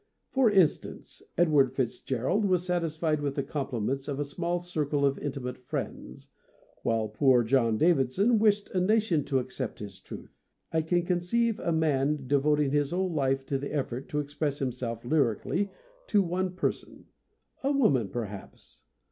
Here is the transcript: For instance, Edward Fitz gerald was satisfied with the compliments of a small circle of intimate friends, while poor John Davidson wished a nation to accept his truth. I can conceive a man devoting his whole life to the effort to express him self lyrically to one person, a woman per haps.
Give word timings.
For 0.31 0.49
instance, 0.49 1.21
Edward 1.37 1.73
Fitz 1.75 1.99
gerald 2.01 2.45
was 2.45 2.65
satisfied 2.65 3.21
with 3.21 3.35
the 3.35 3.43
compliments 3.43 4.07
of 4.07 4.19
a 4.19 4.25
small 4.25 4.57
circle 4.59 5.05
of 5.05 5.19
intimate 5.19 5.59
friends, 5.59 6.27
while 6.81 7.07
poor 7.07 7.43
John 7.43 7.77
Davidson 7.77 8.39
wished 8.39 8.71
a 8.71 8.81
nation 8.81 9.23
to 9.25 9.37
accept 9.37 9.77
his 9.77 9.99
truth. 9.99 10.39
I 10.73 10.81
can 10.81 11.03
conceive 11.03 11.59
a 11.59 11.71
man 11.71 12.23
devoting 12.25 12.71
his 12.71 12.89
whole 12.89 13.13
life 13.13 13.45
to 13.45 13.59
the 13.59 13.71
effort 13.75 14.09
to 14.09 14.19
express 14.19 14.59
him 14.59 14.71
self 14.71 15.05
lyrically 15.05 15.69
to 16.07 16.23
one 16.23 16.55
person, 16.55 17.05
a 17.63 17.71
woman 17.71 18.07
per 18.09 18.23
haps. 18.25 18.85